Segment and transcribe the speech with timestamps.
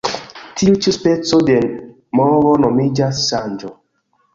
[0.61, 1.59] Tiu ĉi speco de
[2.23, 3.77] movo nomiĝas ŝanĝo.